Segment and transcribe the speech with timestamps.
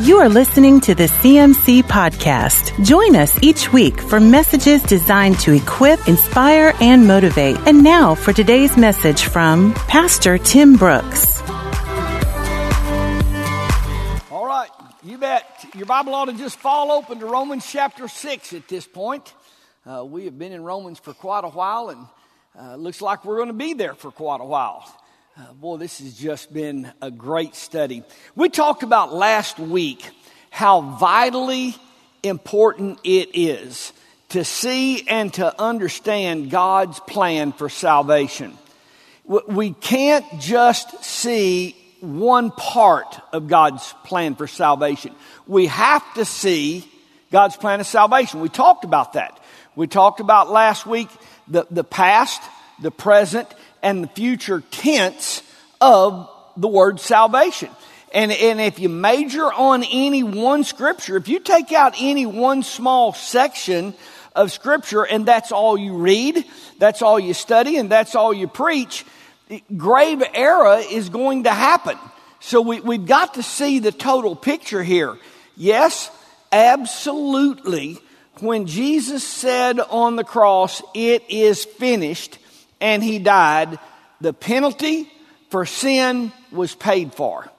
[0.00, 2.84] You are listening to the CMC Podcast.
[2.84, 7.56] Join us each week for messages designed to equip, inspire, and motivate.
[7.66, 11.42] And now for today's message from Pastor Tim Brooks.
[14.30, 14.70] All right,
[15.02, 15.66] you bet.
[15.74, 19.34] Your Bible ought to just fall open to Romans chapter 6 at this point.
[19.84, 22.06] Uh, we have been in Romans for quite a while, and
[22.56, 24.88] uh, looks like we're going to be there for quite a while.
[25.40, 28.02] Uh, boy, this has just been a great study.
[28.34, 30.10] We talked about last week
[30.50, 31.76] how vitally
[32.24, 33.92] important it is
[34.30, 38.58] to see and to understand God's plan for salvation.
[39.46, 45.14] We can't just see one part of God's plan for salvation.
[45.46, 46.84] We have to see
[47.30, 48.40] God's plan of salvation.
[48.40, 49.38] We talked about that.
[49.76, 51.08] We talked about last week
[51.46, 52.42] the, the past,
[52.82, 53.46] the present,
[53.82, 55.42] and the future tense
[55.80, 57.70] of the word salvation.
[58.12, 62.62] And, and if you major on any one scripture, if you take out any one
[62.62, 63.94] small section
[64.34, 66.44] of scripture and that's all you read,
[66.78, 69.04] that's all you study, and that's all you preach,
[69.76, 71.98] grave error is going to happen.
[72.40, 75.18] So we, we've got to see the total picture here.
[75.56, 76.10] Yes,
[76.52, 77.98] absolutely.
[78.40, 82.38] When Jesus said on the cross, it is finished,
[82.80, 83.78] and he died,
[84.20, 85.10] the penalty
[85.50, 87.50] for sin was paid for.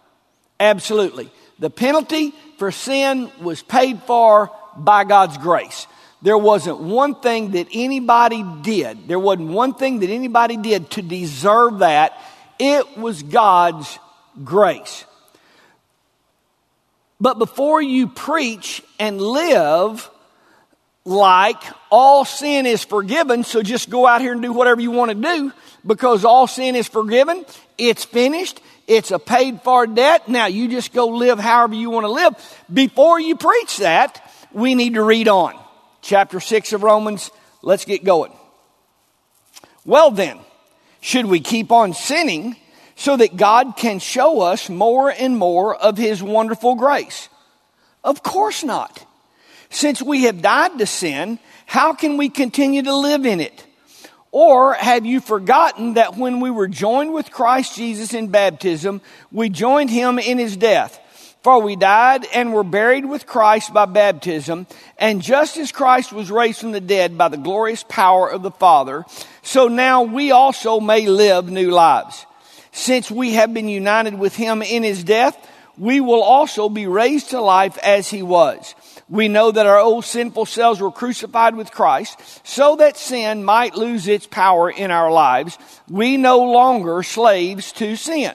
[0.59, 1.31] Absolutely.
[1.59, 5.87] The penalty for sin was paid for by God's grace.
[6.21, 9.07] There wasn't one thing that anybody did.
[9.07, 12.19] There wasn't one thing that anybody did to deserve that.
[12.59, 13.97] It was God's
[14.43, 15.05] grace.
[17.21, 20.09] But before you preach and live
[21.05, 25.11] like all sin is forgiven, so just go out here and do whatever you want
[25.11, 25.51] to do
[25.85, 27.45] because all sin is forgiven,
[27.77, 30.27] it's finished, it's a paid for debt.
[30.27, 32.33] Now you just go live however you want to live.
[32.71, 35.57] Before you preach that, we need to read on.
[36.01, 38.31] Chapter 6 of Romans, let's get going.
[39.85, 40.39] Well then,
[41.01, 42.55] should we keep on sinning
[42.95, 47.29] so that God can show us more and more of His wonderful grace?
[48.03, 49.05] Of course not.
[49.69, 53.65] Since we have died to sin, how can we continue to live in it?
[54.31, 59.49] Or have you forgotten that when we were joined with Christ Jesus in baptism, we
[59.49, 60.99] joined him in his death?
[61.41, 66.29] For we died and were buried with Christ by baptism, and just as Christ was
[66.29, 69.05] raised from the dead by the glorious power of the Father,
[69.41, 72.25] so now we also may live new lives.
[72.71, 75.37] Since we have been united with him in his death,
[75.77, 78.75] we will also be raised to life as he was.
[79.09, 83.75] We know that our old sinful selves were crucified with Christ so that sin might
[83.75, 85.57] lose its power in our lives.
[85.89, 88.33] We no longer slaves to sin.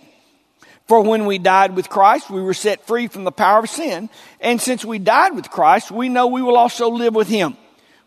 [0.86, 4.10] For when we died with Christ, we were set free from the power of sin.
[4.40, 7.56] And since we died with Christ, we know we will also live with him.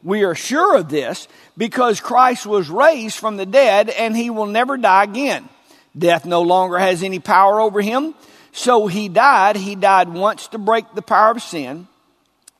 [0.03, 4.45] We are sure of this because Christ was raised from the dead and he will
[4.45, 5.49] never die again.
[5.97, 8.13] Death no longer has any power over him.
[8.51, 9.55] So he died.
[9.55, 11.87] He died once to break the power of sin.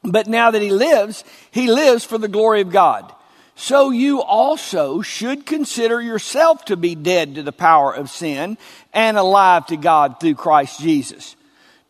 [0.04, 3.14] But now that he lives, he lives for the glory of God.
[3.56, 8.58] So you also should consider yourself to be dead to the power of sin
[8.94, 11.36] and alive to God through Christ Jesus.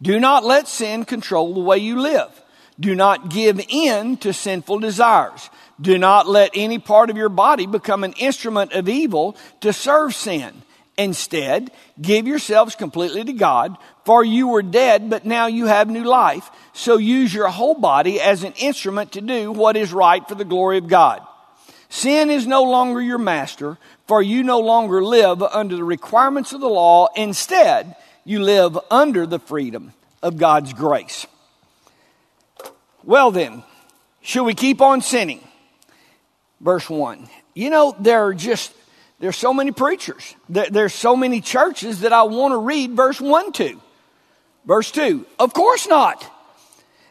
[0.01, 2.29] Do not let sin control the way you live.
[2.79, 5.50] Do not give in to sinful desires.
[5.81, 10.16] Do not let any part of your body become an instrument of evil to serve
[10.16, 10.63] sin.
[10.97, 11.69] Instead,
[12.02, 16.50] give yourselves completely to God, for you were dead, but now you have new life.
[16.74, 20.46] So use your whole body as an instrument to do what is right for the
[20.46, 21.22] glory of God.
[21.90, 23.78] Sin is no longer your master,
[24.08, 27.08] for you no longer live under the requirements of the law.
[27.16, 29.94] Instead, you live under the freedom
[30.24, 31.28] of God's grace.
[33.03, 33.64] Well, then,
[34.22, 35.47] should we keep on sinning?
[36.59, 37.29] Verse 1.
[37.53, 38.74] You know, there are just
[39.19, 40.35] there's so many preachers.
[40.47, 43.81] There's so many churches that I want to read verse 1 to.
[44.66, 46.23] Verse 2, of course not.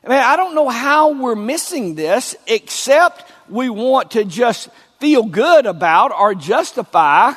[0.04, 4.68] I mean, I don't know how we're missing this except we want to just
[5.00, 7.32] feel good about or justify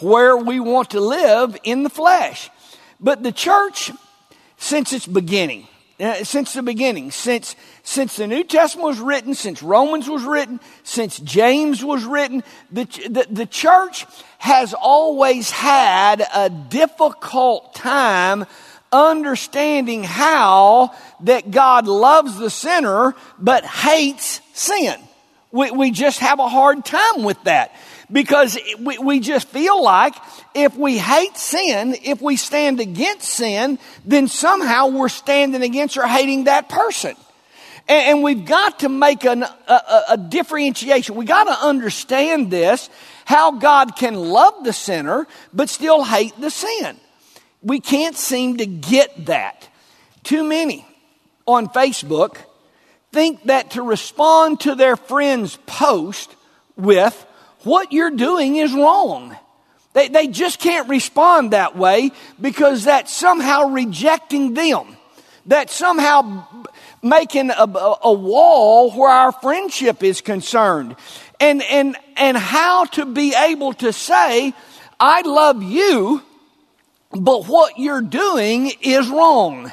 [0.00, 2.50] where we want to live in the flesh.
[2.98, 3.92] But the church,
[4.56, 5.68] since its beginning,
[6.00, 10.60] uh, since the beginning, since, since the New Testament was written, since Romans was written,
[10.82, 14.06] since James was written, the, the, the church
[14.38, 18.46] has always had a difficult time
[18.92, 24.98] understanding how that God loves the sinner but hates sin.
[25.52, 27.74] We, we just have a hard time with that
[28.12, 30.14] because we, we just feel like
[30.54, 36.06] if we hate sin, if we stand against sin, then somehow we're standing against or
[36.06, 37.14] hating that person.
[37.88, 41.14] And, and we've got to make an, a, a differentiation.
[41.14, 42.90] We got to understand this,
[43.24, 46.96] how God can love the sinner, but still hate the sin.
[47.62, 49.68] We can't seem to get that.
[50.24, 50.86] Too many
[51.46, 52.36] on Facebook
[53.12, 56.34] think that to respond to their friend's post
[56.76, 57.26] with,
[57.64, 59.36] what you're doing is wrong.
[59.92, 64.96] They, they just can't respond that way because that's somehow rejecting them.
[65.46, 66.46] That's somehow
[67.02, 70.96] making a, a wall where our friendship is concerned.
[71.40, 74.52] And, and, and how to be able to say,
[75.00, 76.22] I love you,
[77.10, 79.72] but what you're doing is wrong.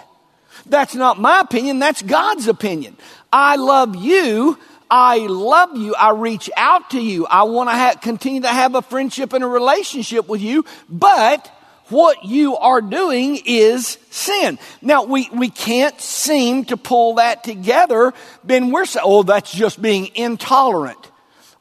[0.65, 2.97] That's not my opinion, that's God's opinion.
[3.31, 4.57] I love you.
[4.89, 5.95] I love you.
[5.95, 7.25] I reach out to you.
[7.25, 11.51] I want to ha- continue to have a friendship and a relationship with you, but
[11.89, 14.59] what you are doing is sin.
[14.81, 18.13] Now, we, we can't seem to pull that together.
[18.43, 20.99] Then we're saying, oh, that's just being intolerant.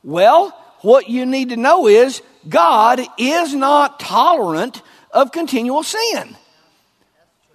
[0.03, 0.51] Well,
[0.81, 6.37] what you need to know is God is not tolerant of continual sin.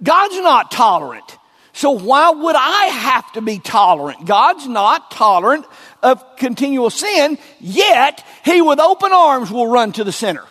[0.04, 1.38] God's not tolerant.
[1.74, 4.26] So why would I have to be tolerant?
[4.26, 5.66] God's not tolerant
[6.04, 10.46] of continual sin, yet He with open arms will run to the sinner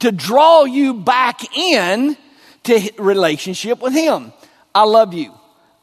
[0.00, 2.16] to draw you back in
[2.64, 4.32] to relationship with Him.
[4.74, 5.32] I love you.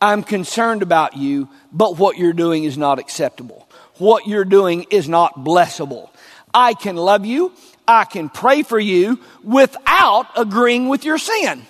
[0.01, 3.67] I'm concerned about you, but what you're doing is not acceptable.
[3.97, 6.09] What you're doing is not blessable.
[6.53, 7.53] I can love you.
[7.87, 11.63] I can pray for you without agreeing with your sin.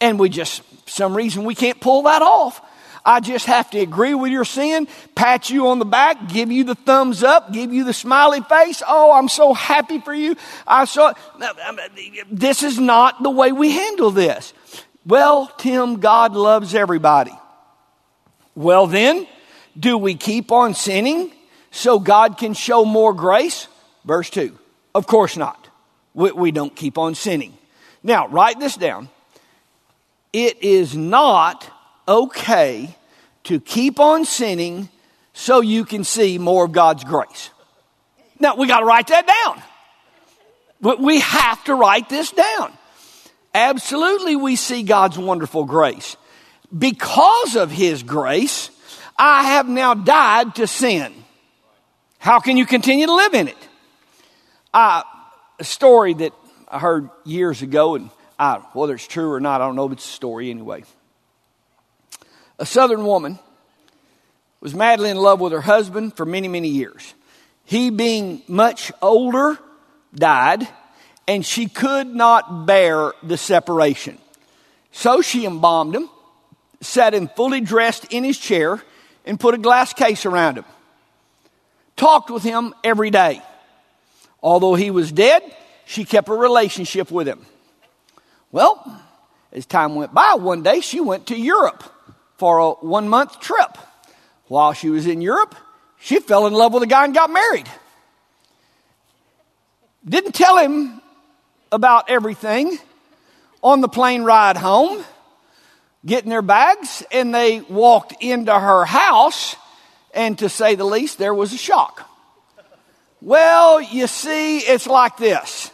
[0.00, 2.60] And we just, some reason we can't pull that off.
[3.04, 6.64] I just have to agree with your sin, pat you on the back, give you
[6.64, 8.82] the thumbs up, give you the smiley face.
[8.86, 10.36] Oh, I'm so happy for you.
[10.66, 11.14] I saw
[12.30, 14.52] this is not the way we handle this.
[15.06, 17.32] Well, Tim, God loves everybody.
[18.54, 19.26] Well, then,
[19.78, 21.32] do we keep on sinning
[21.70, 23.66] so God can show more grace?
[24.04, 24.58] Verse 2.
[24.94, 25.68] Of course not.
[26.12, 27.56] We, we don't keep on sinning.
[28.02, 29.08] Now, write this down.
[30.32, 31.68] It is not
[32.06, 32.96] okay
[33.44, 34.88] to keep on sinning
[35.32, 37.50] so you can see more of God's grace.
[38.38, 39.62] Now, we got to write that down.
[40.80, 42.72] But we have to write this down.
[43.54, 46.16] Absolutely, we see God's wonderful grace.
[46.76, 48.70] Because of His grace,
[49.18, 51.12] I have now died to sin.
[52.18, 53.68] How can you continue to live in it?
[54.72, 55.04] A
[55.60, 56.32] story that
[56.68, 58.10] I heard years ago, and
[58.40, 60.84] I, whether it's true or not, I don't know, but it's a story anyway.
[62.58, 63.38] A southern woman
[64.60, 67.14] was madly in love with her husband for many, many years.
[67.66, 69.58] He, being much older,
[70.14, 70.66] died,
[71.28, 74.16] and she could not bear the separation.
[74.90, 76.08] So she embalmed him,
[76.80, 78.82] sat him fully dressed in his chair,
[79.26, 80.64] and put a glass case around him.
[81.96, 83.42] Talked with him every day.
[84.42, 85.42] Although he was dead,
[85.84, 87.44] she kept a relationship with him.
[88.52, 89.02] Well,
[89.52, 91.84] as time went by, one day she went to Europe
[92.36, 93.76] for a one month trip.
[94.48, 95.54] While she was in Europe,
[96.00, 97.68] she fell in love with a guy and got married.
[100.04, 101.00] Didn't tell him
[101.70, 102.78] about everything
[103.62, 105.04] on the plane ride home,
[106.04, 109.54] getting their bags, and they walked into her house,
[110.14, 112.08] and to say the least, there was a shock.
[113.20, 115.70] Well, you see, it's like this.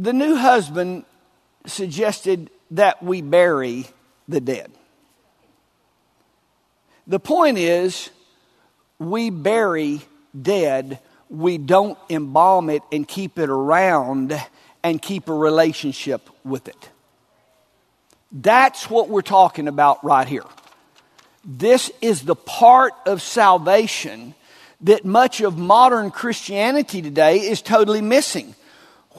[0.00, 1.04] The new husband
[1.66, 3.84] suggested that we bury
[4.26, 4.72] the dead.
[7.06, 8.08] The point is,
[8.98, 10.00] we bury
[10.40, 14.40] dead, we don't embalm it and keep it around
[14.82, 16.88] and keep a relationship with it.
[18.32, 20.46] That's what we're talking about right here.
[21.44, 24.34] This is the part of salvation
[24.80, 28.54] that much of modern Christianity today is totally missing.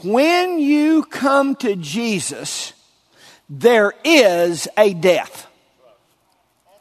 [0.03, 2.74] When you come to Jesus,
[3.50, 5.48] there is a death.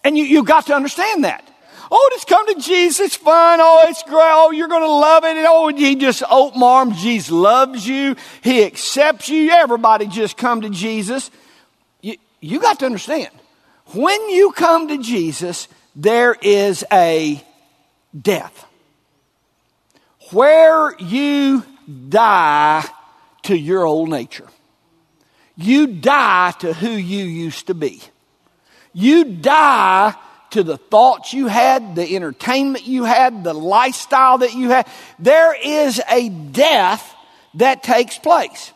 [0.02, 1.46] And you, you got to understand that.
[1.90, 3.16] Oh, just come to Jesus.
[3.16, 3.58] Fun.
[3.60, 4.14] Oh, it's great.
[4.16, 5.36] Oh, you're going to love it.
[5.36, 7.02] And oh, he just open arms.
[7.02, 8.16] Jesus loves you.
[8.42, 9.50] He accepts you.
[9.50, 11.30] Everybody just come to Jesus.
[12.00, 13.30] You, you got to understand.
[13.86, 17.44] When you come to Jesus, there is a
[18.18, 18.64] death.
[20.30, 21.64] Where you
[22.08, 22.88] die
[23.44, 24.48] to your old nature.
[25.56, 28.00] You die to who you used to be.
[28.92, 30.14] You die
[30.50, 34.88] to the thoughts you had, the entertainment you had, the lifestyle that you had.
[35.18, 37.14] There is a death
[37.54, 38.72] that takes place.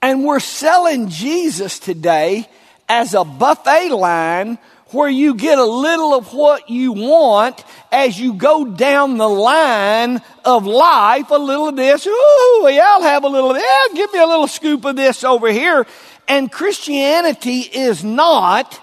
[0.00, 2.48] And we're selling Jesus today
[2.88, 4.58] as a buffet line
[4.94, 10.22] where you get a little of what you want as you go down the line
[10.44, 11.30] of life.
[11.30, 13.88] A little of this, ooh, yeah, I'll have a little of that.
[13.90, 15.86] Yeah, give me a little scoop of this over here.
[16.28, 18.80] And Christianity is not,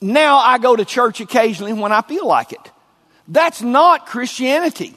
[0.00, 2.70] now I go to church occasionally when I feel like it.
[3.26, 4.94] That's not Christianity.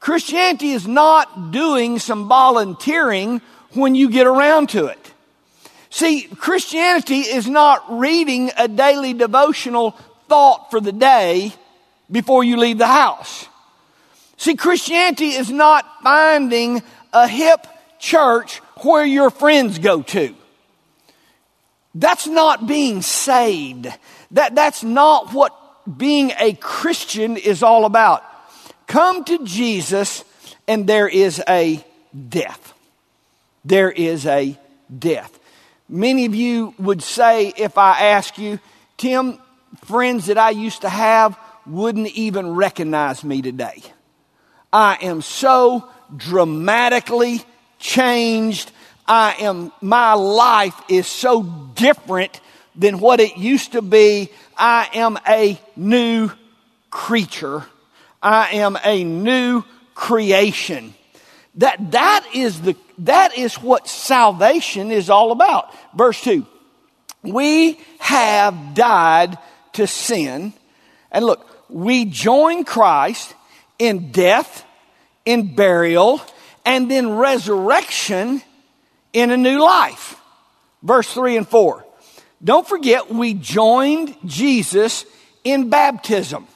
[0.00, 3.40] Christianity is not doing some volunteering
[3.72, 5.07] when you get around to it.
[5.98, 11.52] See, Christianity is not reading a daily devotional thought for the day
[12.08, 13.48] before you leave the house.
[14.36, 17.66] See, Christianity is not finding a hip
[17.98, 20.36] church where your friends go to.
[21.96, 23.88] That's not being saved.
[24.30, 25.52] That, that's not what
[25.98, 28.22] being a Christian is all about.
[28.86, 30.22] Come to Jesus
[30.68, 31.84] and there is a
[32.28, 32.72] death.
[33.64, 34.56] There is a
[34.96, 35.34] death.
[35.88, 38.58] Many of you would say, if I ask you,
[38.96, 39.38] Tim,
[39.84, 43.82] friends that I used to have wouldn't even recognize me today.
[44.72, 47.42] I am so dramatically
[47.78, 48.70] changed.
[49.06, 52.40] I am, my life is so different
[52.76, 54.30] than what it used to be.
[54.56, 56.30] I am a new
[56.90, 57.64] creature.
[58.22, 59.64] I am a new
[59.94, 60.94] creation.
[61.58, 65.74] That, that is the, that is what salvation is all about.
[65.94, 66.46] Verse 2.
[67.22, 69.38] We have died
[69.74, 70.52] to sin.
[71.10, 73.34] And look, we join Christ
[73.78, 74.64] in death,
[75.24, 76.22] in burial,
[76.64, 78.40] and then resurrection
[79.12, 80.20] in a new life.
[80.82, 81.84] Verse 3 and 4.
[82.42, 85.04] Don't forget, we joined Jesus
[85.42, 86.46] in baptism.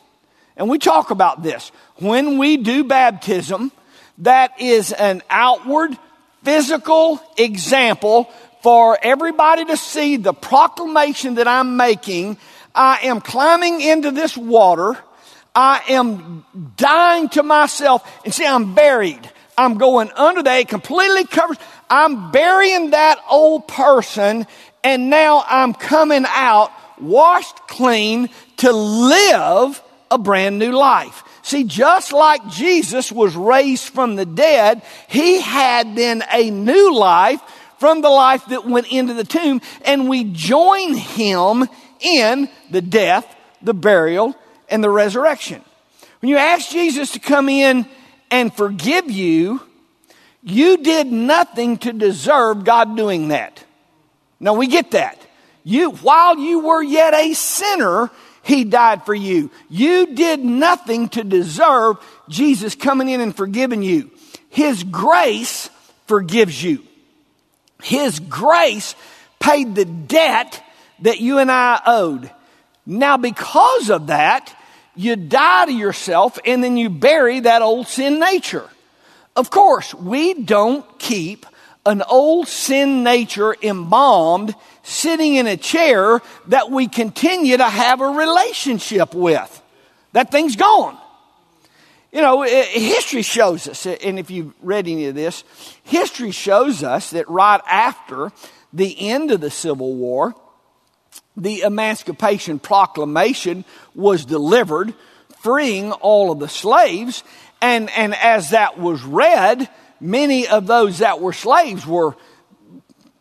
[0.57, 1.73] And we talk about this.
[1.97, 3.73] When we do baptism,
[4.23, 5.97] that is an outward
[6.43, 8.31] physical example
[8.63, 12.39] for everybody to see the proclamation that I'm making.
[12.75, 14.97] I am climbing into this water.
[15.55, 16.45] I am
[16.77, 18.09] dying to myself.
[18.25, 19.29] And see, I'm buried.
[19.59, 20.61] I'm going under that.
[20.61, 21.59] It completely covers.
[21.91, 24.47] I'm burying that old person.
[24.85, 31.25] And now I'm coming out washed clean to live a brand new life.
[31.43, 37.41] See, just like Jesus was raised from the dead, he had then a new life
[37.79, 41.67] from the life that went into the tomb, and we join him
[41.99, 43.27] in the death,
[43.61, 44.37] the burial,
[44.69, 45.63] and the resurrection.
[46.21, 47.87] When you ask Jesus to come in
[48.31, 49.61] and forgive you,
[50.45, 53.65] you did nothing to deserve God doing that.
[54.39, 55.21] Now we get that.
[55.65, 58.11] You, while you were yet a sinner,
[58.43, 59.51] he died for you.
[59.71, 61.97] You did nothing to deserve
[62.29, 64.11] Jesus coming in and forgiving you.
[64.49, 65.71] His grace
[66.07, 66.83] forgives you.
[67.83, 68.95] His grace
[69.39, 70.63] paid the debt
[71.01, 72.31] that you and I owed.
[72.85, 74.57] Now, because of that,
[74.95, 78.69] you die to yourself and then you bury that old sin nature.
[79.35, 81.47] Of course, we don't keep
[81.85, 88.07] an old sin nature embalmed sitting in a chair that we continue to have a
[88.07, 89.63] relationship with.
[90.13, 90.97] That thing's gone.
[92.13, 95.45] You know, history shows us, and if you've read any of this,
[95.83, 98.31] history shows us that right after
[98.73, 100.35] the end of the Civil War,
[101.37, 104.93] the Emancipation Proclamation was delivered,
[105.41, 107.25] freeing all of the slaves.
[107.63, 109.69] And, and as that was read,
[110.03, 112.17] many of those that were slaves were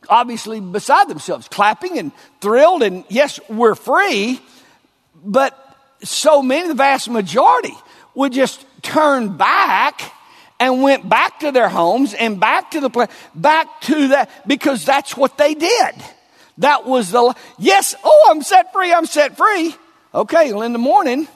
[0.10, 2.12] obviously beside themselves, clapping and
[2.42, 2.84] thrilled.
[2.84, 4.42] And yes, we're free,
[5.24, 5.58] but
[6.04, 7.76] so many, the vast majority,
[8.16, 10.02] would just turn back
[10.60, 14.86] and went back to their homes and back to the place, back to that, because
[14.86, 15.96] that's what they did.
[16.58, 19.74] That was the, yes, oh, I'm set free, I'm set free.
[20.14, 21.28] Okay, well, in the morning,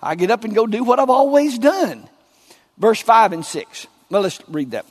[0.00, 2.08] I get up and go do what I've always done.
[2.78, 3.86] Verse 5 and 6.
[4.12, 4.84] Well, let's read that.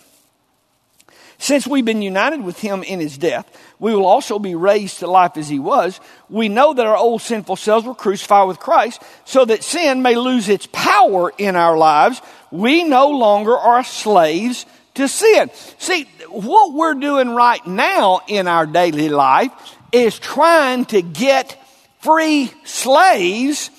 [1.38, 3.46] Since we've been united with him in his death,
[3.78, 6.00] we will also be raised to life as he was.
[6.28, 10.16] We know that our old sinful selves were crucified with Christ so that sin may
[10.16, 12.20] lose its power in our lives.
[12.50, 15.52] We no longer are slaves to sin.
[15.78, 19.52] See, what we're doing right now in our daily life
[19.92, 21.64] is trying to get
[22.00, 23.70] free slaves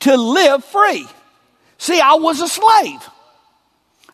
[0.00, 1.06] to live free.
[1.78, 3.00] See, I was a slave.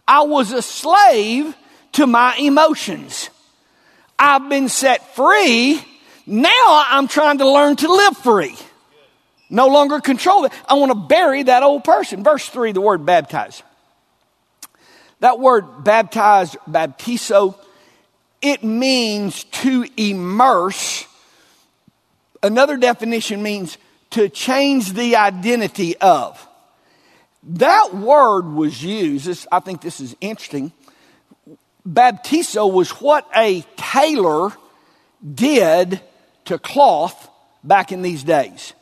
[0.09, 1.55] I was a slave
[1.93, 3.31] to my emotions.
[4.19, 5.83] I've been set free.
[6.27, 8.57] Now I'm trying to learn to live free.
[9.49, 10.53] No longer control it.
[10.69, 12.25] I want to bury that old person.
[12.25, 13.63] Verse 3, the word baptize.
[15.21, 17.57] That word baptize, baptizo,
[18.43, 21.07] it means to immerse.
[22.43, 23.79] Another definition means
[24.11, 26.46] to change the identity of.
[27.49, 30.73] That word was used, this, I think this is interesting.
[31.89, 34.51] Baptizo was what a tailor
[35.35, 36.01] did
[36.47, 37.31] to cloth
[37.63, 38.73] back in these days.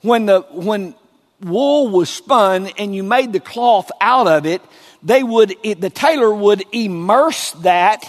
[0.00, 0.94] When the, when
[1.42, 4.62] wool was spun and you made the cloth out of it,
[5.02, 8.04] they would, it, the tailor would immerse that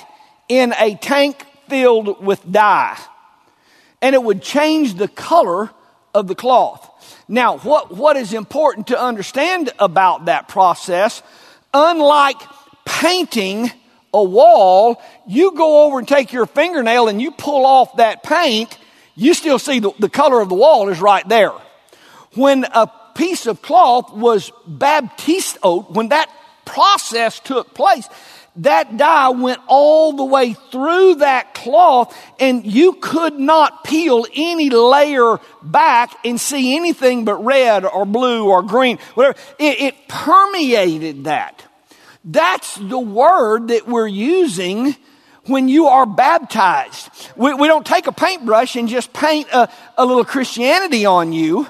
[0.48, 2.98] in a tank filled with dye.
[4.02, 5.70] And it would change the color
[6.14, 6.90] of the cloth.
[7.28, 11.22] Now, what, what is important to understand about that process,
[11.74, 12.42] unlike
[12.86, 13.70] painting
[14.14, 18.78] a wall, you go over and take your fingernail and you pull off that paint,
[19.16, 21.52] you still see the, the color of the wall is right there.
[22.34, 26.30] When a piece of cloth was baptized, when that
[26.66, 28.08] process took place,
[28.58, 34.70] that dye went all the way through that cloth and you could not peel any
[34.70, 39.38] layer back and see anything but red or blue or green, whatever.
[39.60, 41.64] It, it permeated that.
[42.24, 44.96] That's the word that we're using
[45.46, 47.10] when you are baptized.
[47.36, 51.68] We, we don't take a paintbrush and just paint a, a little Christianity on you.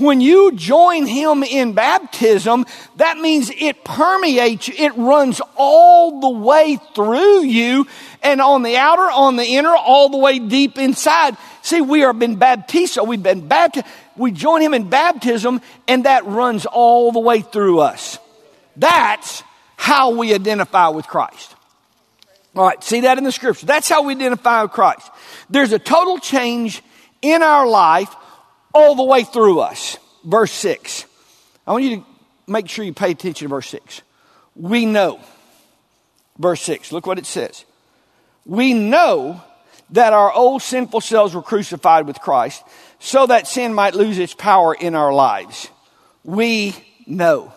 [0.00, 2.64] When you join him in baptism,
[2.96, 4.74] that means it permeates you.
[4.78, 7.86] It runs all the way through you
[8.22, 11.36] and on the outer, on the inner, all the way deep inside.
[11.60, 13.86] See, we are been baptized, so we've been baptized.
[14.16, 18.18] We join him in baptism and that runs all the way through us.
[18.76, 19.42] That's
[19.76, 21.54] how we identify with Christ.
[22.56, 23.66] All right, see that in the scripture.
[23.66, 25.10] That's how we identify with Christ.
[25.50, 26.82] There's a total change
[27.22, 28.14] in our life
[28.72, 29.98] all the way through us.
[30.24, 31.06] Verse 6.
[31.66, 32.06] I want you to
[32.46, 34.02] make sure you pay attention to verse 6.
[34.56, 35.20] We know.
[36.38, 36.92] Verse 6.
[36.92, 37.64] Look what it says.
[38.44, 39.42] We know
[39.90, 42.62] that our old sinful selves were crucified with Christ
[42.98, 45.68] so that sin might lose its power in our lives.
[46.24, 46.74] We
[47.06, 47.52] know.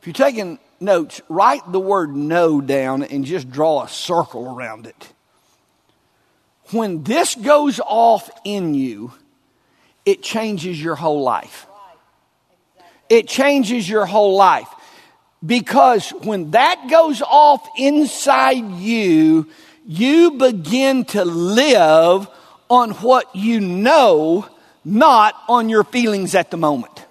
[0.00, 4.86] If you're taking notes, write the word know down and just draw a circle around
[4.86, 5.12] it.
[6.70, 9.12] When this goes off in you,
[10.04, 11.66] it changes your whole life.
[13.08, 14.68] It changes your whole life.
[15.44, 19.48] Because when that goes off inside you,
[19.86, 22.28] you begin to live
[22.70, 24.48] on what you know,
[24.84, 27.04] not on your feelings at the moment.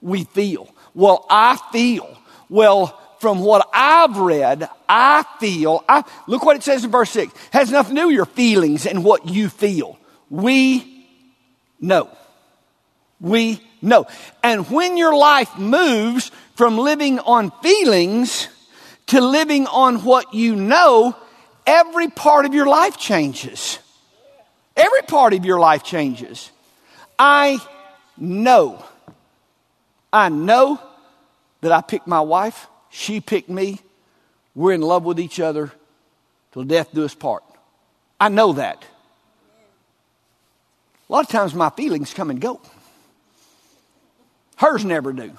[0.00, 0.68] We feel.
[0.94, 2.18] Well, I feel.
[2.48, 5.84] Well, from what I've read, I feel.
[5.88, 7.32] I, look what it says in verse 6.
[7.32, 9.98] It has nothing to do with your feelings and what you feel.
[10.30, 11.06] We
[11.80, 12.10] know.
[13.20, 14.06] We know.
[14.42, 18.48] And when your life moves from living on feelings
[19.06, 21.16] to living on what you know,
[21.66, 23.78] every part of your life changes.
[24.76, 26.50] Every part of your life changes.
[27.18, 27.58] I
[28.16, 28.84] know.
[30.12, 30.80] I know
[31.60, 32.66] that I picked my wife.
[32.90, 33.80] She picked me.
[34.54, 35.72] We're in love with each other
[36.52, 37.42] till death do us part.
[38.20, 38.84] I know that.
[41.08, 42.60] A lot of times my feelings come and go.
[44.56, 45.32] Hers never do.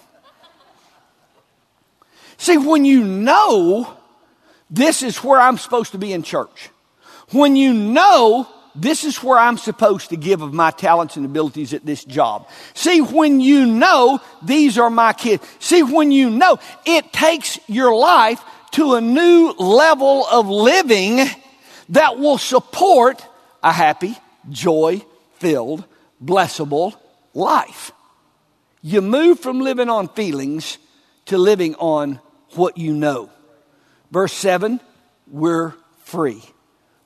[2.37, 3.91] See, when you know
[4.69, 6.69] this is where I'm supposed to be in church,
[7.31, 11.73] when you know this is where I'm supposed to give of my talents and abilities
[11.73, 12.47] at this job.
[12.73, 17.95] See, when you know these are my kids, see, when you know it takes your
[17.95, 21.25] life to a new level of living
[21.89, 23.25] that will support
[23.63, 24.17] a happy,
[24.49, 25.01] joy,
[25.45, 25.85] filled,
[26.23, 26.95] blessable
[27.35, 27.91] life.
[28.81, 30.79] You move from living on feelings
[31.25, 32.19] to living on
[32.55, 33.29] what you know.
[34.09, 34.79] Verse 7
[35.27, 36.41] we're free.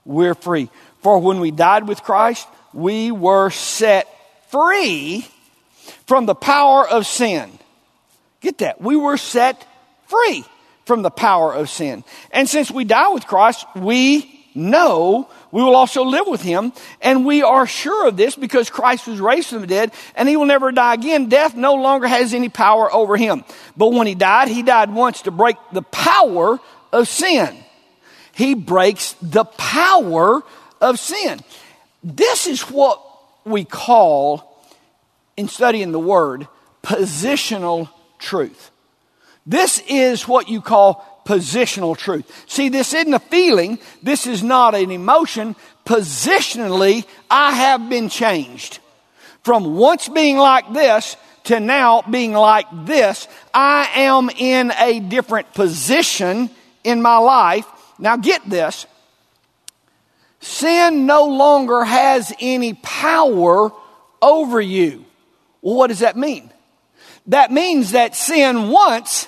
[0.06, 0.70] We're free.
[1.02, 4.08] For when we died with Christ, we were set
[4.48, 5.28] free
[6.08, 7.52] from the power of sin.
[8.40, 8.80] Get that?
[8.80, 9.68] We were set
[10.08, 10.46] free
[10.86, 12.06] from the power of sin.
[12.32, 16.74] And since we die with Christ, we know we will also live with him.
[17.02, 20.38] And we are sure of this because Christ was raised from the dead and he
[20.38, 21.30] will never die again.
[21.30, 23.44] Death no longer has any power over him.
[23.76, 26.60] But when he died, he died once to break the power
[26.92, 27.58] of sin.
[28.34, 30.42] He breaks the power
[30.80, 31.40] of sin.
[32.04, 33.02] This is what
[33.44, 34.64] we call,
[35.36, 36.48] in studying the word,
[36.84, 38.72] positional truth.
[39.46, 42.26] This is what you call positional truth.
[42.48, 45.56] See, this isn't a feeling, this is not an emotion.
[45.86, 48.80] Positionally, I have been changed.
[49.44, 51.16] From once being like this
[51.46, 56.50] to now being like this, I am in a different position
[56.84, 57.66] in my life.
[58.00, 58.88] Now get this.
[60.40, 63.72] Sin no longer has any power
[64.20, 65.06] over you.
[65.62, 66.52] Well, what does that mean?
[67.28, 69.28] That means that sin once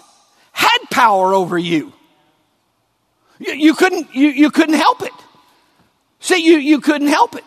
[0.62, 1.93] had power over you.
[3.39, 5.13] You, you couldn't, you, you couldn't help it.
[6.19, 7.43] See, you, you couldn't help it.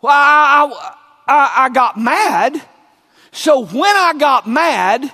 [0.00, 2.60] Well, I, I, I got mad.
[3.32, 5.10] So when I got mad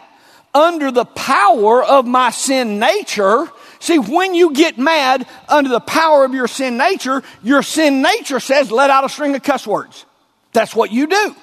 [0.55, 3.51] under the power of my sin nature,
[3.81, 8.41] see, when you get mad under the power of your sin nature, your sin nature
[8.41, 10.07] says, let out a string of cuss words.
[10.53, 11.37] That's what you do.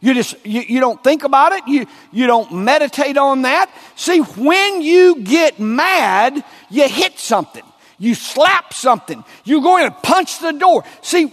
[0.00, 1.62] You just, you, you don't think about it.
[1.66, 3.70] You, you don't meditate on that.
[3.96, 7.64] See, when you get mad, you hit something.
[7.98, 9.24] You slap something.
[9.44, 10.84] You go in and punch the door.
[11.02, 11.24] See,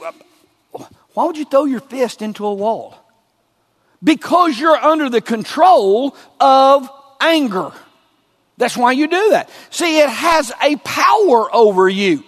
[1.13, 2.97] why would you throw your fist into a wall?
[4.04, 6.89] Because you're under the control of
[7.21, 7.71] anger.
[8.58, 9.49] That's why you do that.
[9.69, 12.23] See, it has a power over you.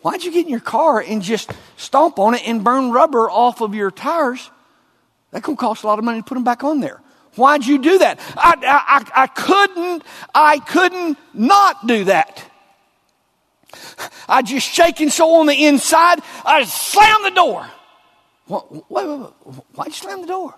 [0.00, 3.60] Why'd you get in your car and just stomp on it and burn rubber off
[3.60, 4.50] of your tires?
[5.32, 7.00] That could cost a lot of money to put them back on there.
[7.34, 8.20] Why'd you do that?
[8.36, 12.44] I, I, I couldn't, I couldn't not do that.
[14.28, 17.66] I just shaking so on the inside, I slammed the door.
[18.48, 19.30] Wait, wait, wait,
[19.74, 20.54] why'd you slam the door?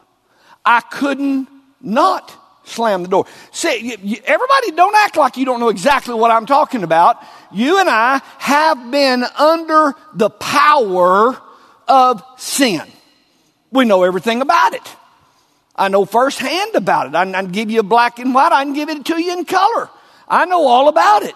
[0.65, 1.49] I couldn't
[1.81, 2.35] not
[2.65, 3.27] slam the door.
[3.53, 3.93] See,
[4.25, 7.23] everybody don't act like you don't know exactly what I'm talking about.
[7.53, 11.41] You and I have been under the power
[11.87, 12.83] of sin.
[13.75, 14.89] We know everything about it.
[15.75, 17.15] I know firsthand about it.
[17.17, 18.53] I can give you black and white.
[18.53, 19.91] I can give it to you in color.
[20.29, 21.35] I know all about it.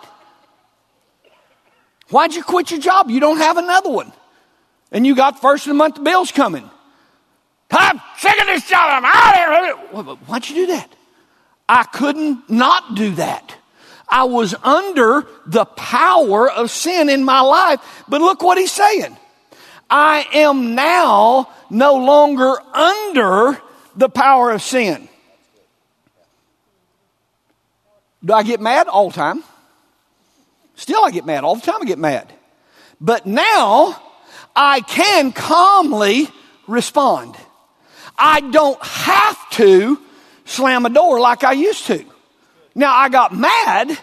[2.10, 3.10] Why'd you quit your job?
[3.10, 4.12] You don't have another one.
[4.92, 6.70] And you got first of the month bills coming.
[7.72, 9.02] I'm sick of this job.
[9.02, 10.14] I'm out of here.
[10.26, 10.90] Why'd you do that?
[11.68, 13.56] I couldn't not do that.
[14.08, 17.80] I was under the power of sin in my life.
[18.08, 19.18] But look what he's saying.
[19.90, 23.60] I am now no longer under
[23.96, 25.08] the power of sin.
[28.24, 29.44] Do I get mad all the time?
[30.74, 31.44] Still, I get mad.
[31.44, 32.32] All the time I get mad.
[33.00, 34.00] But now,
[34.54, 36.28] I can calmly
[36.66, 37.36] respond.
[38.16, 40.00] I don't have to
[40.44, 42.04] slam a door like I used to.
[42.74, 43.98] Now, I got mad,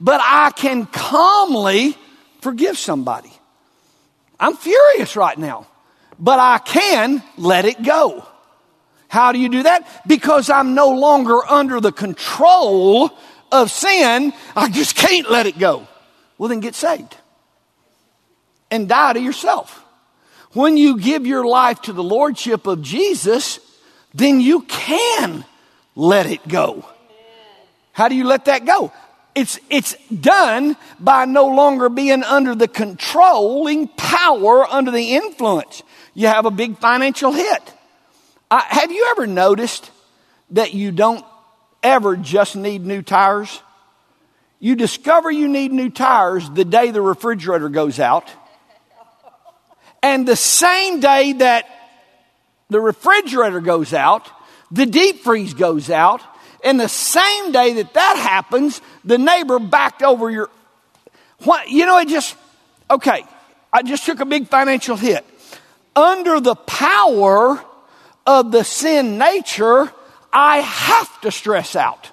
[0.00, 1.96] but I can calmly
[2.40, 3.32] forgive somebody.
[4.38, 5.66] I'm furious right now,
[6.18, 8.26] but I can let it go.
[9.08, 9.86] How do you do that?
[10.06, 13.10] Because I'm no longer under the control
[13.52, 14.32] of sin.
[14.56, 15.86] I just can't let it go.
[16.36, 17.16] Well, then get saved
[18.70, 19.84] and die to yourself.
[20.52, 23.60] When you give your life to the Lordship of Jesus,
[24.12, 25.44] then you can
[25.94, 26.84] let it go.
[27.92, 28.92] How do you let that go?
[29.34, 35.82] It's, it's done by no longer being under the controlling power, under the influence.
[36.14, 37.74] You have a big financial hit.
[38.50, 39.90] Uh, have you ever noticed
[40.50, 41.24] that you don't
[41.82, 43.60] ever just need new tires?
[44.60, 48.30] You discover you need new tires the day the refrigerator goes out.
[50.02, 51.66] And the same day that
[52.70, 54.30] the refrigerator goes out,
[54.70, 56.20] the deep freeze goes out,
[56.64, 60.50] and the same day that that happens, the neighbor backed over your.
[61.40, 62.36] What, you know, it just,
[62.90, 63.22] okay,
[63.72, 65.24] I just took a big financial hit.
[65.94, 67.62] Under the power
[68.26, 69.92] of the sin nature,
[70.32, 72.10] I have to stress out.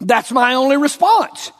[0.00, 1.52] That's my only response.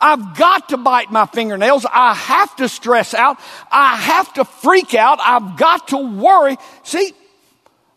[0.00, 1.84] I've got to bite my fingernails.
[1.92, 3.38] I have to stress out.
[3.70, 5.18] I have to freak out.
[5.20, 6.56] I've got to worry.
[6.84, 7.12] See,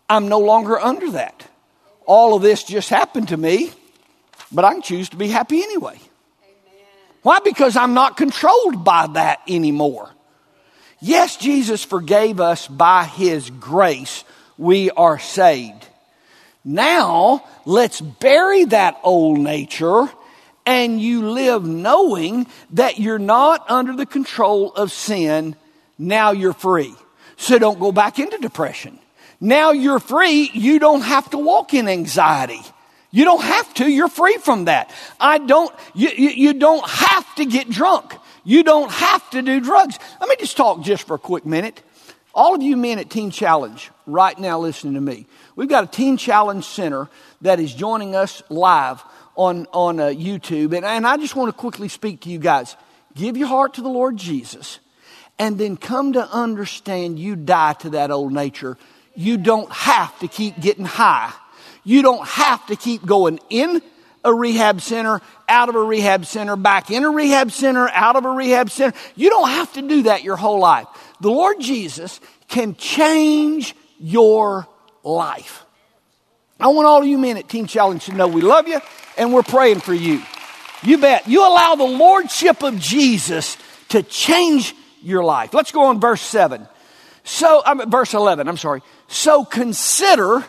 [0.09, 1.42] I'm no longer under that.
[2.05, 3.71] All of this just happened to me,
[4.51, 5.99] but I can choose to be happy anyway.
[6.43, 6.85] Amen.
[7.21, 7.39] Why?
[7.39, 10.09] Because I'm not controlled by that anymore.
[10.99, 14.23] Yes, Jesus forgave us by His grace.
[14.57, 15.87] We are saved.
[16.63, 20.09] Now, let's bury that old nature
[20.65, 25.55] and you live knowing that you're not under the control of sin.
[25.97, 26.95] Now you're free.
[27.35, 28.99] So don't go back into depression.
[29.43, 30.49] Now you're free.
[30.53, 32.61] You don't have to walk in anxiety.
[33.11, 33.91] You don't have to.
[33.91, 34.89] You're free from that.
[35.19, 38.15] I don't, you, you, you don't have to get drunk.
[38.45, 39.99] You don't have to do drugs.
[40.21, 41.83] Let me just talk just for a quick minute.
[42.33, 45.27] All of you men at Teen Challenge right now listening to me.
[45.57, 47.09] We've got a Teen Challenge Center
[47.41, 49.03] that is joining us live
[49.35, 50.73] on, on uh, YouTube.
[50.73, 52.77] And, and I just want to quickly speak to you guys.
[53.13, 54.79] Give your heart to the Lord Jesus
[55.37, 58.77] and then come to understand you die to that old nature.
[59.15, 61.31] You don't have to keep getting high.
[61.83, 63.81] You don't have to keep going in
[64.23, 68.25] a rehab center, out of a rehab center, back in a rehab center, out of
[68.25, 68.97] a rehab center.
[69.15, 70.87] You don't have to do that your whole life.
[71.19, 74.67] The Lord Jesus can change your
[75.03, 75.63] life.
[76.59, 78.79] I want all of you men at Teen Challenge to know we love you
[79.17, 80.21] and we're praying for you.
[80.83, 81.27] You bet.
[81.27, 83.57] You allow the Lordship of Jesus
[83.89, 85.53] to change your life.
[85.53, 86.67] Let's go on verse 7.
[87.25, 88.81] So, I'm at verse 11, I'm sorry.
[89.07, 90.43] So consider,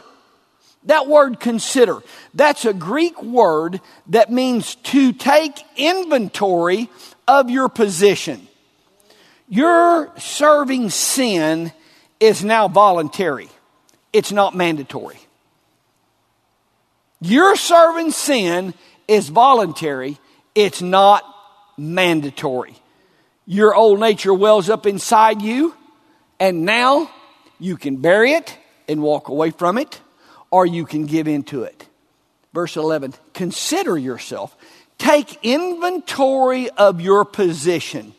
[0.85, 2.03] that word consider,
[2.35, 6.91] that's a Greek word that means to take inventory
[7.27, 8.47] of your position.
[9.49, 11.73] Your serving sin
[12.21, 13.49] is now voluntary,
[14.13, 15.19] it's not mandatory.
[17.21, 18.75] Your serving sin
[19.09, 20.19] is voluntary,
[20.55, 21.25] it's not
[21.77, 22.77] mandatory.
[23.47, 25.75] Your old nature wells up inside you,
[26.41, 27.11] and now
[27.59, 28.57] you can bury it
[28.89, 30.01] and walk away from it,
[30.51, 31.87] or you can give into it.
[32.53, 34.57] Verse 11 Consider yourself,
[34.99, 38.15] take inventory of your position.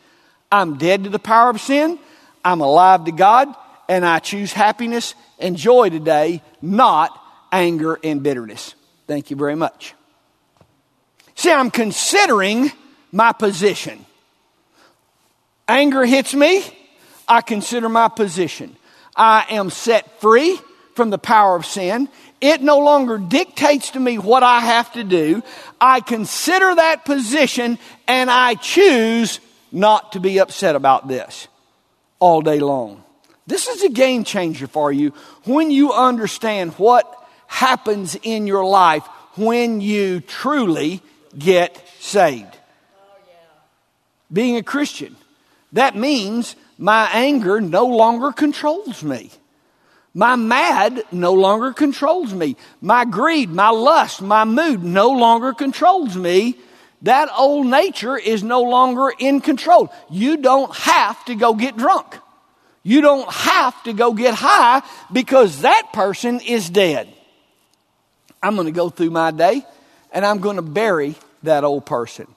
[0.52, 2.00] I'm dead to the power of sin,
[2.44, 3.54] I'm alive to God,
[3.90, 7.20] and I choose happiness and joy today, not
[7.52, 8.76] anger and bitterness.
[9.08, 9.94] Thank you very much.
[11.36, 12.72] See, I'm considering
[13.12, 14.06] my position.
[15.68, 16.64] Anger hits me,
[17.28, 18.76] I consider my position.
[19.16, 20.60] I am set free
[20.96, 22.10] from the power of sin.
[22.42, 25.44] It no longer dictates to me what I have to do.
[25.80, 29.40] I consider that position and I choose
[29.72, 31.48] not to be upset about this
[32.20, 33.04] all day long.
[33.48, 37.06] This is a game changer for you when you understand what
[37.48, 41.02] happens in your life when you truly
[41.38, 42.58] get saved.
[44.32, 45.16] Being a Christian,
[45.74, 49.32] that means my anger no longer controls me.
[50.14, 52.56] My mad no longer controls me.
[52.80, 56.58] My greed, my lust, my mood no longer controls me.
[57.02, 59.94] That old nature is no longer in control.
[60.10, 62.18] You don't have to go get drunk.
[62.82, 67.10] You don't have to go get high because that person is dead.
[68.42, 69.66] I'm going to go through my day
[70.14, 72.28] and I'm going to bury that old person.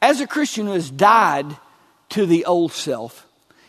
[0.00, 1.46] As a Christian who has died
[2.10, 3.26] to the old self,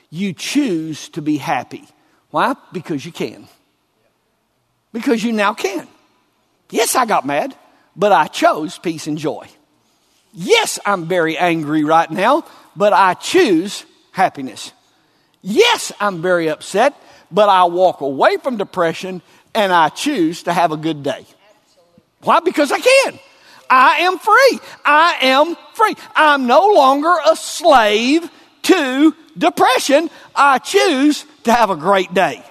[0.09, 1.87] you choose to be happy.
[2.31, 2.55] Why?
[2.71, 3.47] Because you can.
[4.91, 5.87] Because you now can.
[6.71, 7.55] Yes, I got mad,
[7.95, 9.47] but I chose peace and joy.
[10.33, 12.45] Yes, I'm very angry right now,
[12.75, 14.71] but I choose happiness.
[15.41, 16.95] Yes, I'm very upset,
[17.31, 19.21] but I walk away from depression
[19.55, 21.25] and I choose to have a good day.
[22.21, 22.39] Why?
[22.39, 23.19] Because I can.
[23.69, 24.59] I am free.
[24.83, 25.95] I am free.
[26.15, 28.29] I'm no longer a slave
[28.69, 30.09] to depression.
[30.35, 32.43] I choose to have a great day.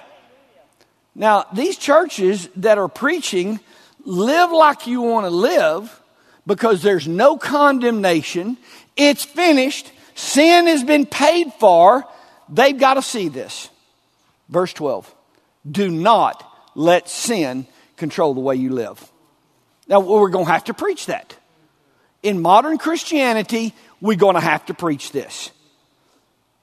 [1.15, 3.59] Now, these churches that are preaching
[4.05, 6.01] live like you want to live
[6.45, 8.57] because there's no condemnation.
[8.95, 9.91] It's finished.
[10.15, 12.05] Sin has been paid for.
[12.49, 13.69] They've got to see this.
[14.49, 15.13] Verse 12
[15.69, 19.11] Do not let sin control the way you live.
[19.87, 21.35] Now, we're going to have to preach that.
[22.21, 25.51] In modern Christianity, we're going to have to preach this.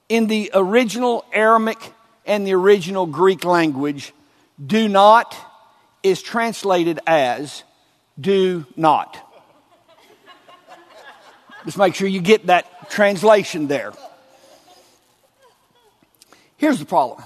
[0.09, 1.93] In the original Aramaic
[2.25, 4.13] and the original Greek language,
[4.63, 5.35] do not
[6.03, 7.63] is translated as
[8.19, 9.17] do not.
[11.65, 13.91] Just make sure you get that translation there.
[16.57, 17.23] Here's the problem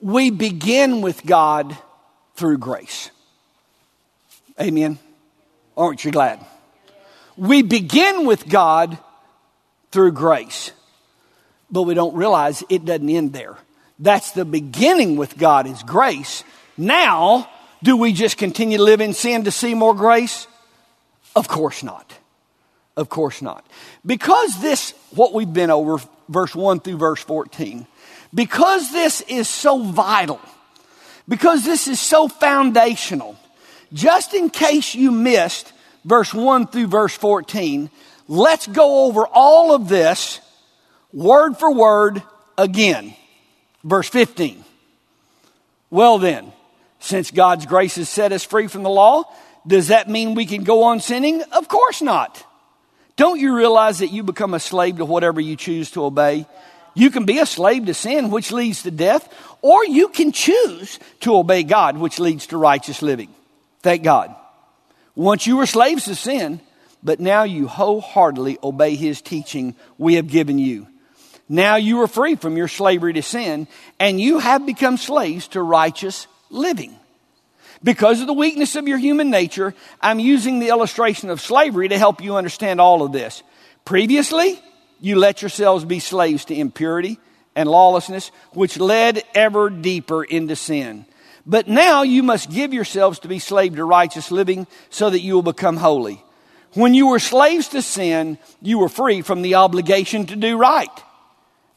[0.00, 1.76] we begin with God
[2.34, 3.10] through grace.
[4.60, 4.98] Amen.
[5.76, 6.44] Aren't you glad?
[7.36, 8.98] We begin with God
[9.90, 10.72] through grace,
[11.74, 13.58] but we don't realize it doesn't end there.
[13.98, 16.44] That's the beginning with God is grace.
[16.76, 17.50] Now,
[17.82, 20.46] do we just continue to live in sin to see more grace?
[21.34, 22.16] Of course not.
[22.96, 23.66] Of course not.
[24.06, 27.88] Because this, what we've been over, verse 1 through verse 14,
[28.32, 30.40] because this is so vital,
[31.26, 33.36] because this is so foundational,
[33.92, 35.72] just in case you missed
[36.04, 37.90] verse 1 through verse 14,
[38.28, 40.40] let's go over all of this
[41.14, 42.22] word for word
[42.58, 43.14] again.
[43.82, 44.62] Verse 15.
[45.90, 46.52] Well, then,
[46.98, 49.24] since God's grace has set us free from the law,
[49.66, 51.42] does that mean we can go on sinning?
[51.52, 52.44] Of course not.
[53.16, 56.46] Don't you realize that you become a slave to whatever you choose to obey?
[56.94, 60.98] You can be a slave to sin, which leads to death, or you can choose
[61.20, 63.32] to obey God, which leads to righteous living.
[63.82, 64.34] Thank God.
[65.14, 66.60] Once you were slaves to sin,
[67.02, 70.88] but now you wholeheartedly obey his teaching we have given you.
[71.48, 75.62] Now you are free from your slavery to sin, and you have become slaves to
[75.62, 76.98] righteous living.
[77.82, 81.98] Because of the weakness of your human nature, I'm using the illustration of slavery to
[81.98, 83.42] help you understand all of this.
[83.84, 84.58] Previously,
[85.00, 87.18] you let yourselves be slaves to impurity
[87.54, 91.04] and lawlessness, which led ever deeper into sin.
[91.44, 95.34] But now you must give yourselves to be slaves to righteous living so that you
[95.34, 96.24] will become holy.
[96.72, 100.88] When you were slaves to sin, you were free from the obligation to do right.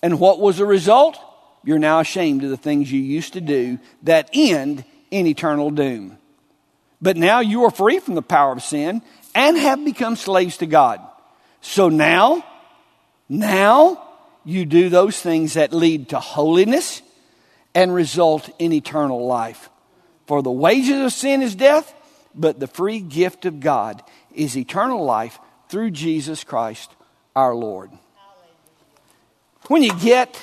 [0.02, 1.18] And what was the result?
[1.64, 6.18] You're now ashamed of the things you used to do that end in eternal doom.
[7.02, 9.02] But now you are free from the power of sin
[9.36, 11.02] and have become slaves to God.
[11.62, 12.46] So now,
[13.30, 14.04] now
[14.46, 17.02] you do those things that lead to holiness
[17.76, 19.70] and result in eternal life.
[20.26, 21.94] For the wages of sin is death,
[22.34, 24.02] but the free gift of God
[24.34, 26.92] is eternal life through Jesus Christ
[27.36, 27.92] our Lord.
[29.68, 30.42] When you get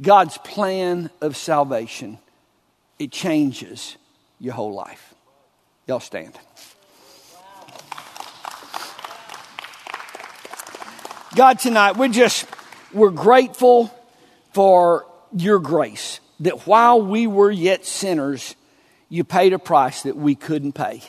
[0.00, 2.18] God's plan of salvation,
[2.98, 3.96] it changes
[4.40, 5.14] your whole life.
[5.86, 6.36] Y'all stand.
[11.36, 12.46] God, tonight we're just
[12.92, 13.94] we're grateful
[14.52, 18.56] for your grace that while we were yet sinners,
[19.08, 21.02] you paid a price that we couldn't pay.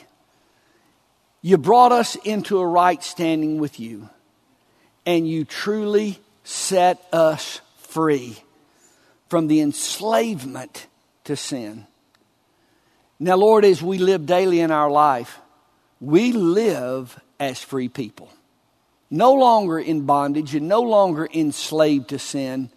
[1.42, 4.08] You brought us into a right standing with you,
[5.04, 8.36] and you truly set us free
[9.28, 10.88] from the enslavement
[11.22, 11.86] to sin.
[13.20, 15.38] Now, Lord, as we live daily in our life,
[16.00, 18.32] we live as free people.
[19.10, 22.70] No longer in bondage and no longer enslaved to sin,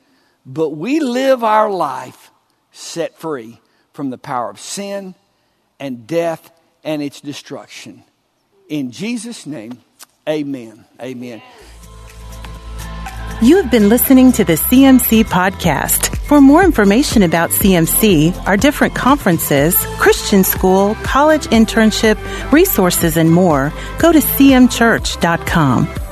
[0.46, 2.30] but we live our life
[2.72, 3.60] set free
[3.94, 5.16] from the power of sin
[5.80, 6.52] and death
[6.84, 8.04] and its destruction.
[8.70, 9.80] In Jesus' name,
[10.28, 10.86] amen.
[11.02, 11.42] Amen.
[13.44, 16.16] You have been listening to the CMC podcast.
[16.16, 22.18] For more information about CMC, our different conferences, Christian school, college internship,
[22.54, 26.03] resources, and more, go to cmchurch.com.